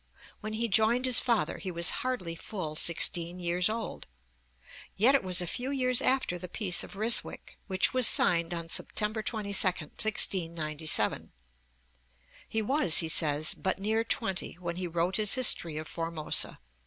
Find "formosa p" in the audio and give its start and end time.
15.87-16.57